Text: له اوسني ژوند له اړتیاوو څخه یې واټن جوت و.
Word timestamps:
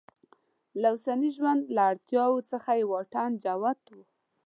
له 0.81 0.87
اوسني 0.93 1.29
ژوند 1.37 1.61
له 1.75 1.81
اړتیاوو 1.91 2.47
څخه 2.51 2.71
یې 2.79 2.85
واټن 2.91 3.31
جوت 3.43 3.81
و. 3.95 3.97